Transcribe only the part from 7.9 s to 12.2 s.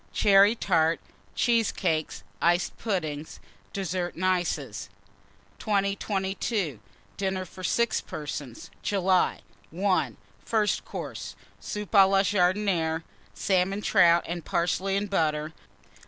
PERSONS (July). I. FIRST COURSE. Soup à